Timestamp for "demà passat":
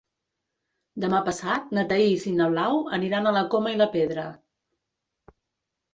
1.03-1.67